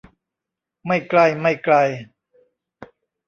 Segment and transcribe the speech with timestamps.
[0.85, 1.75] ไม่ใกล้ไม่ไกล